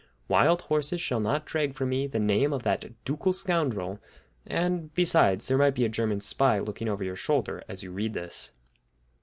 [0.27, 3.99] Wild horses shall not drag from me the name of that ducal scoundrel,
[4.47, 8.15] and, besides, there might be a German spy looking over your shoulder as you read
[8.15, 8.51] this.